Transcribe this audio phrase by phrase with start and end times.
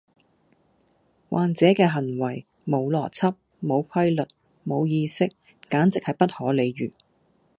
[1.29, 4.27] 患者嘅行為無邏輯、無規律、
[4.63, 5.31] 無意識，
[5.69, 6.91] 簡直係不可理喻